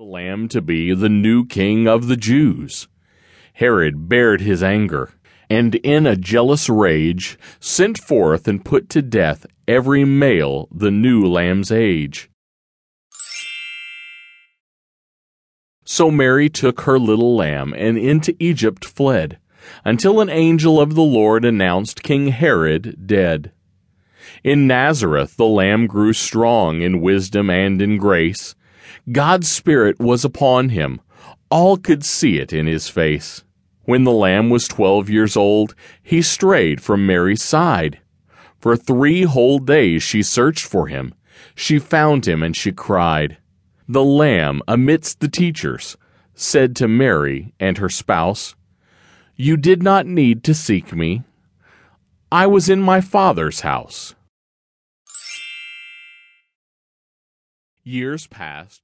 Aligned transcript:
the 0.00 0.06
lamb 0.06 0.48
to 0.48 0.62
be 0.62 0.94
the 0.94 1.10
new 1.10 1.44
king 1.44 1.86
of 1.86 2.06
the 2.06 2.16
Jews. 2.16 2.88
Herod 3.52 4.08
bared 4.08 4.40
his 4.40 4.62
anger, 4.62 5.12
and 5.50 5.74
in 5.74 6.06
a 6.06 6.16
jealous 6.16 6.70
rage 6.70 7.38
sent 7.60 7.98
forth 7.98 8.48
and 8.48 8.64
put 8.64 8.88
to 8.88 9.02
death 9.02 9.44
every 9.68 10.06
male 10.06 10.68
the 10.72 10.90
new 10.90 11.26
lamb's 11.26 11.70
age. 11.70 12.30
So 15.84 16.10
Mary 16.10 16.48
took 16.48 16.80
her 16.82 16.98
little 16.98 17.36
lamb 17.36 17.74
and 17.76 17.98
into 17.98 18.34
Egypt 18.38 18.86
fled, 18.86 19.38
until 19.84 20.22
an 20.22 20.30
angel 20.30 20.80
of 20.80 20.94
the 20.94 21.02
Lord 21.02 21.44
announced 21.44 22.02
King 22.02 22.28
Herod 22.28 23.06
dead. 23.06 23.52
In 24.42 24.66
Nazareth 24.66 25.36
the 25.36 25.44
lamb 25.44 25.86
grew 25.86 26.14
strong 26.14 26.80
in 26.80 27.02
wisdom 27.02 27.50
and 27.50 27.82
in 27.82 27.98
grace 27.98 28.54
God's 29.10 29.48
Spirit 29.48 29.98
was 29.98 30.24
upon 30.24 30.70
him. 30.70 31.00
All 31.50 31.76
could 31.76 32.04
see 32.04 32.38
it 32.38 32.52
in 32.52 32.66
his 32.66 32.88
face. 32.88 33.44
When 33.84 34.04
the 34.04 34.12
lamb 34.12 34.50
was 34.50 34.68
twelve 34.68 35.10
years 35.10 35.36
old, 35.36 35.74
he 36.02 36.22
strayed 36.22 36.80
from 36.80 37.06
Mary's 37.06 37.42
side. 37.42 37.98
For 38.60 38.76
three 38.76 39.22
whole 39.22 39.58
days 39.58 40.02
she 40.02 40.22
searched 40.22 40.64
for 40.64 40.86
him. 40.86 41.14
She 41.54 41.78
found 41.78 42.28
him 42.28 42.42
and 42.42 42.56
she 42.56 42.72
cried. 42.72 43.38
The 43.88 44.04
lamb, 44.04 44.62
amidst 44.68 45.20
the 45.20 45.28
teachers, 45.28 45.96
said 46.34 46.76
to 46.76 46.86
Mary 46.86 47.52
and 47.58 47.78
her 47.78 47.88
spouse, 47.88 48.54
You 49.34 49.56
did 49.56 49.82
not 49.82 50.06
need 50.06 50.44
to 50.44 50.54
seek 50.54 50.94
me. 50.94 51.22
I 52.30 52.46
was 52.46 52.68
in 52.68 52.80
my 52.80 53.00
Father's 53.00 53.60
house. 53.60 54.14
Years 57.90 58.28
passed. 58.28 58.82